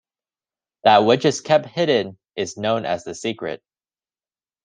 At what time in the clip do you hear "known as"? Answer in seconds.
2.57-3.03